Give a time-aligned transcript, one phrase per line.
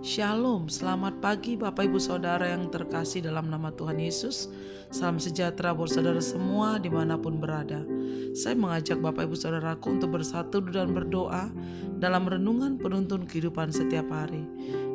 [0.00, 4.48] Shalom, selamat pagi Bapak Ibu Saudara yang terkasih dalam nama Tuhan Yesus.
[4.88, 7.84] Salam sejahtera buat saudara semua di mana pun berada.
[8.32, 11.52] Saya mengajak Bapak Ibu Saudaraku untuk bersatu dan berdoa
[12.00, 14.40] dalam renungan penuntun kehidupan setiap hari.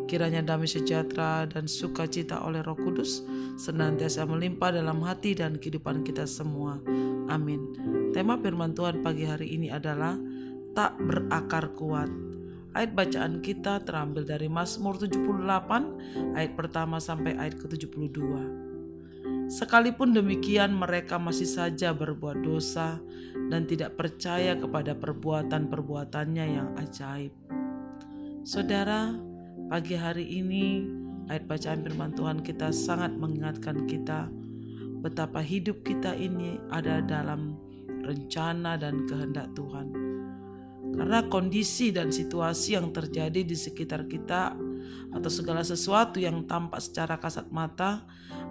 [0.09, 3.21] Kiranya damai sejahtera dan sukacita oleh Roh Kudus
[3.61, 6.81] senantiasa melimpah dalam hati dan kehidupan kita semua.
[7.29, 7.77] Amin.
[8.09, 10.17] Tema firman Tuhan pagi hari ini adalah
[10.73, 12.34] tak berakar kuat.
[12.75, 18.19] Ayat bacaan kita terambil dari Mazmur 78 ayat pertama sampai ayat ke-72.
[19.47, 22.99] Sekalipun demikian mereka masih saja berbuat dosa
[23.47, 27.31] dan tidak percaya kepada perbuatan-perbuatannya yang ajaib.
[28.43, 29.15] Saudara,
[29.71, 30.83] pagi hari ini
[31.31, 34.27] ayat bacaan firman Tuhan kita sangat mengingatkan kita
[34.99, 37.55] betapa hidup kita ini ada dalam
[38.03, 40.04] rencana dan kehendak Tuhan
[40.95, 44.55] karena kondisi dan situasi yang terjadi di sekitar kita
[45.15, 48.03] atau segala sesuatu yang tampak secara kasat mata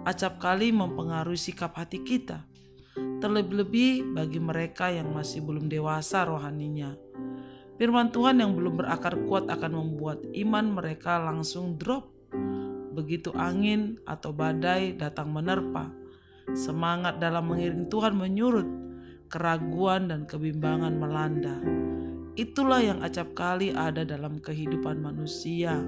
[0.05, 2.45] acap kali mempengaruhi sikap hati kita.
[2.95, 6.93] Terlebih-lebih bagi mereka yang masih belum dewasa rohaninya.
[7.75, 12.07] Firman Tuhan yang belum berakar kuat akan membuat iman mereka langsung drop.
[12.95, 15.91] Begitu angin atau badai datang menerpa,
[16.55, 18.69] semangat dalam mengiring Tuhan menyurut,
[19.27, 21.59] keraguan dan kebimbangan melanda.
[22.35, 25.79] Itulah yang acap kali ada dalam kehidupan manusia.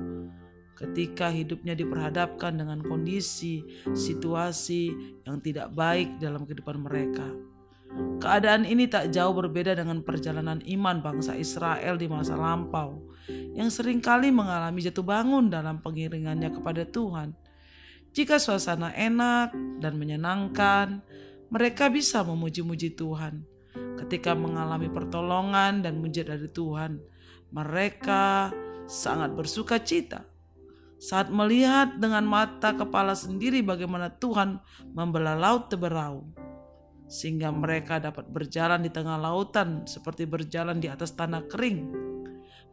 [0.80, 4.96] Ketika hidupnya diperhadapkan dengan kondisi, situasi
[5.28, 7.28] yang tidak baik dalam kehidupan mereka.
[8.24, 13.04] Keadaan ini tak jauh berbeda dengan perjalanan iman bangsa Israel di masa lampau,
[13.52, 17.36] yang sering kali mengalami jatuh bangun dalam pengiringannya kepada Tuhan.
[18.16, 19.52] Jika suasana enak
[19.84, 21.04] dan menyenangkan,
[21.52, 23.57] mereka bisa memuji-muji Tuhan
[24.00, 27.00] ketika mengalami pertolongan dan mujizat dari Tuhan,
[27.52, 28.52] mereka
[28.88, 30.24] sangat bersuka cita
[30.98, 34.58] saat melihat dengan mata kepala sendiri bagaimana Tuhan
[34.98, 36.26] membelah laut teberau
[37.08, 42.06] sehingga mereka dapat berjalan di tengah lautan seperti berjalan di atas tanah kering.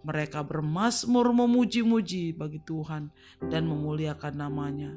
[0.05, 3.09] Mereka bermasmur memuji-muji bagi Tuhan
[3.49, 4.93] dan memuliakan namanya.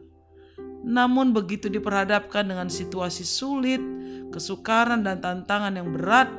[0.87, 3.83] Namun begitu diperhadapkan dengan situasi sulit,
[4.31, 6.31] kesukaran dan tantangan yang berat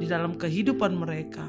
[0.00, 1.44] di dalam kehidupan mereka,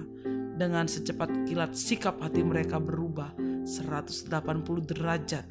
[0.60, 3.32] dengan secepat kilat sikap hati mereka berubah
[3.64, 4.28] 180
[4.92, 5.48] derajat.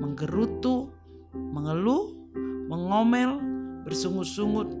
[0.00, 0.88] Menggerutu,
[1.36, 2.16] mengeluh,
[2.72, 3.36] mengomel,
[3.84, 4.72] bersungut-sungut,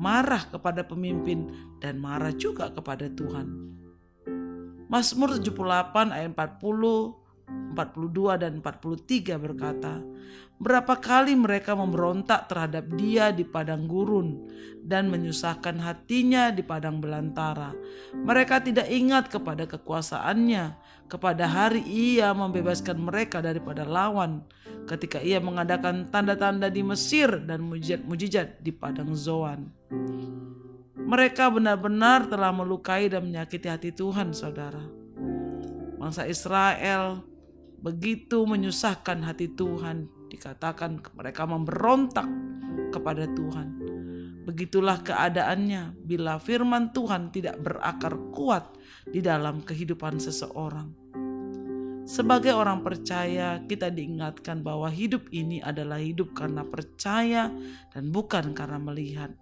[0.00, 1.52] marah kepada pemimpin
[1.84, 3.76] dan marah juga kepada Tuhan.
[4.88, 10.04] Mazmur 78 ayat 40 42 dan 43 berkata,
[10.58, 14.50] Berapa kali mereka memberontak terhadap dia di padang gurun
[14.82, 17.70] dan menyusahkan hatinya di padang belantara.
[18.10, 20.74] Mereka tidak ingat kepada kekuasaannya,
[21.06, 24.42] kepada hari ia membebaskan mereka daripada lawan,
[24.90, 29.70] ketika ia mengadakan tanda-tanda di Mesir dan mujizat-mujizat di padang Zoan.
[30.98, 34.82] Mereka benar-benar telah melukai dan menyakiti hati Tuhan, saudara.
[36.02, 37.37] Bangsa Israel
[37.82, 40.10] begitu menyusahkan hati Tuhan.
[40.28, 42.28] Dikatakan mereka memberontak
[42.92, 43.68] kepada Tuhan.
[44.44, 51.08] Begitulah keadaannya bila firman Tuhan tidak berakar kuat di dalam kehidupan seseorang.
[52.08, 57.52] Sebagai orang percaya, kita diingatkan bahwa hidup ini adalah hidup karena percaya
[57.92, 59.36] dan bukan karena melihat.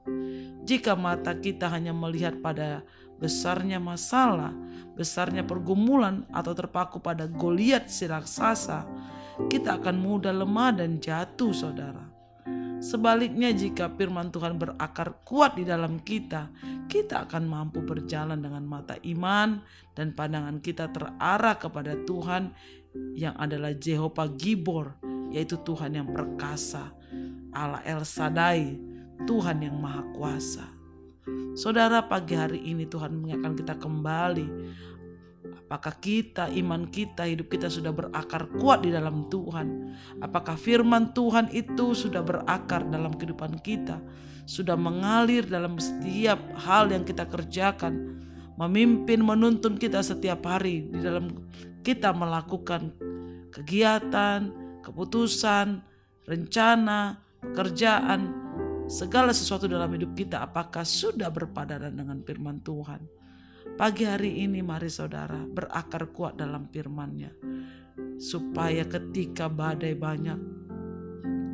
[0.66, 2.82] Jika mata kita hanya melihat pada
[3.16, 4.52] besarnya masalah,
[4.96, 8.84] besarnya pergumulan atau terpaku pada Goliat si raksasa,
[9.48, 12.16] kita akan mudah lemah dan jatuh saudara.
[12.76, 16.52] Sebaliknya jika firman Tuhan berakar kuat di dalam kita,
[16.86, 19.64] kita akan mampu berjalan dengan mata iman
[19.96, 22.52] dan pandangan kita terarah kepada Tuhan
[23.16, 25.00] yang adalah Jehovah Gibor,
[25.32, 26.92] yaitu Tuhan yang perkasa,
[27.56, 28.76] Allah El Sadai,
[29.24, 30.75] Tuhan yang Maha Kuasa.
[31.58, 34.46] Saudara pagi hari ini Tuhan mengingatkan kita kembali
[35.66, 39.98] Apakah kita, iman kita, hidup kita sudah berakar kuat di dalam Tuhan?
[40.22, 43.98] Apakah firman Tuhan itu sudah berakar dalam kehidupan kita?
[44.46, 48.22] Sudah mengalir dalam setiap hal yang kita kerjakan,
[48.54, 51.34] memimpin, menuntun kita setiap hari di dalam
[51.82, 52.94] kita melakukan
[53.50, 54.46] kegiatan,
[54.86, 55.82] keputusan,
[56.30, 58.45] rencana, pekerjaan,
[58.86, 63.02] segala sesuatu dalam hidup kita apakah sudah berpadanan dengan firman Tuhan.
[63.74, 67.34] Pagi hari ini mari saudara berakar kuat dalam firman-Nya.
[68.16, 70.40] Supaya ketika badai banyak,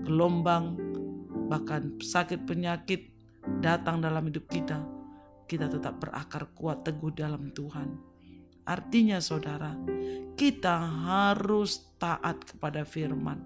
[0.07, 0.79] gelombang,
[1.51, 3.11] bahkan sakit penyakit
[3.59, 4.79] datang dalam hidup kita,
[5.49, 7.97] kita tetap berakar kuat teguh dalam Tuhan.
[8.63, 9.75] Artinya saudara,
[10.39, 13.43] kita harus taat kepada firman.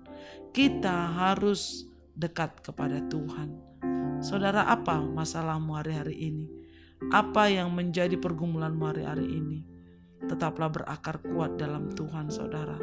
[0.52, 3.75] Kita harus dekat kepada Tuhan.
[4.24, 6.46] Saudara, apa masalahmu hari-hari ini?
[7.12, 9.60] Apa yang menjadi pergumulanmu hari-hari ini?
[10.24, 12.80] Tetaplah berakar kuat dalam Tuhan, saudara.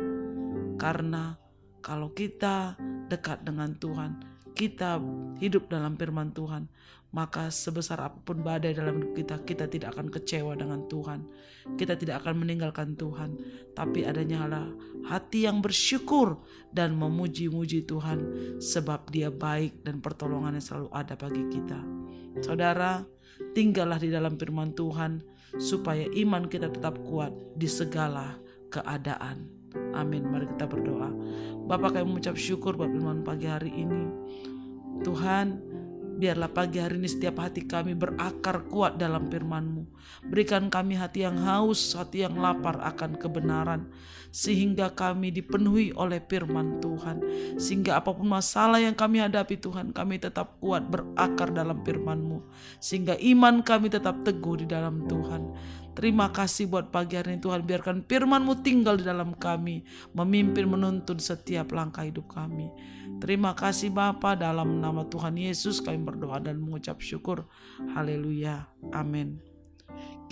[0.78, 1.34] Karena
[1.82, 2.78] kalau kita
[3.10, 4.22] dekat dengan Tuhan,
[4.54, 5.02] kita
[5.42, 6.70] hidup dalam firman Tuhan,
[7.14, 11.22] maka sebesar apa pun badai dalam hidup kita, kita tidak akan kecewa dengan Tuhan.
[11.78, 13.38] Kita tidak akan meninggalkan Tuhan,
[13.78, 14.68] tapi adanya
[15.06, 16.42] hati yang bersyukur
[16.74, 18.20] dan memuji-muji Tuhan
[18.58, 21.80] sebab dia baik dan pertolongannya selalu ada bagi kita.
[22.42, 23.06] Saudara,
[23.54, 25.22] tinggallah di dalam firman Tuhan
[25.62, 28.42] supaya iman kita tetap kuat di segala
[28.74, 29.46] keadaan.
[29.94, 30.26] Amin.
[30.26, 31.14] Mari kita berdoa.
[31.70, 34.10] Bapak kami mengucap syukur buat firman pagi hari ini.
[35.06, 35.73] Tuhan,
[36.14, 39.84] biarlah pagi hari ini setiap hati kami berakar kuat dalam firman-Mu.
[40.30, 43.90] Berikan kami hati yang haus, hati yang lapar akan kebenaran.
[44.34, 47.22] Sehingga kami dipenuhi oleh firman Tuhan.
[47.62, 52.42] Sehingga apa pun masalah yang kami hadapi Tuhan, kami tetap kuat berakar dalam firman-Mu.
[52.82, 55.42] Sehingga iman kami tetap teguh di dalam Tuhan.
[55.94, 57.62] Terima kasih buat pagi hari ini Tuhan.
[57.62, 59.86] Biarkan firman-Mu tinggal di dalam kami.
[60.18, 62.74] Memimpin menuntun setiap langkah hidup kami.
[63.22, 67.46] Terima kasih Bapa dalam nama Tuhan Yesus kami berdoa dan mengucap syukur.
[67.94, 68.66] Haleluya.
[68.90, 69.38] Amin.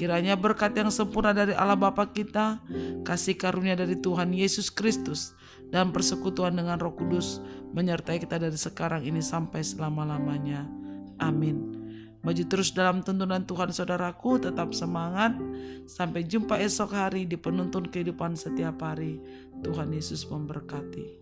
[0.02, 2.58] Kiranya berkat yang sempurna dari Allah Bapa kita,
[3.06, 5.38] kasih karunia dari Tuhan Yesus Kristus,
[5.70, 7.38] dan persekutuan dengan Roh Kudus
[7.70, 10.66] menyertai kita dari sekarang ini sampai selama-lamanya.
[11.22, 11.71] Amin.
[12.22, 15.34] Maju terus dalam tuntunan Tuhan saudaraku, tetap semangat.
[15.90, 19.18] Sampai jumpa esok hari di penuntun kehidupan setiap hari.
[19.66, 21.21] Tuhan Yesus memberkati.